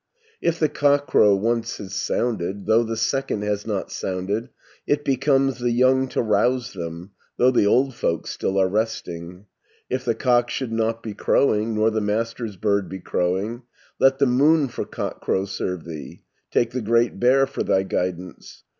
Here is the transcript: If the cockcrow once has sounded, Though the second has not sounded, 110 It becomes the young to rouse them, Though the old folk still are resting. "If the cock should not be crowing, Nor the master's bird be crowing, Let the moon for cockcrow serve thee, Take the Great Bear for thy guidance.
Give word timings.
If 0.41 0.59
the 0.59 0.67
cockcrow 0.67 1.35
once 1.35 1.77
has 1.77 1.93
sounded, 1.93 2.65
Though 2.65 2.81
the 2.81 2.97
second 2.97 3.43
has 3.43 3.67
not 3.67 3.91
sounded, 3.91 4.49
110 4.87 4.95
It 4.95 5.05
becomes 5.05 5.59
the 5.59 5.69
young 5.69 6.07
to 6.07 6.23
rouse 6.23 6.73
them, 6.73 7.11
Though 7.37 7.51
the 7.51 7.67
old 7.67 7.93
folk 7.93 8.25
still 8.25 8.57
are 8.57 8.67
resting. 8.67 9.45
"If 9.91 10.03
the 10.03 10.15
cock 10.15 10.49
should 10.49 10.71
not 10.71 11.03
be 11.03 11.13
crowing, 11.13 11.75
Nor 11.75 11.91
the 11.91 12.01
master's 12.01 12.55
bird 12.57 12.89
be 12.89 12.97
crowing, 12.99 13.61
Let 13.99 14.17
the 14.17 14.25
moon 14.25 14.69
for 14.69 14.85
cockcrow 14.85 15.45
serve 15.47 15.85
thee, 15.85 16.23
Take 16.49 16.71
the 16.71 16.81
Great 16.81 17.19
Bear 17.19 17.45
for 17.45 17.61
thy 17.61 17.83
guidance. 17.83 18.63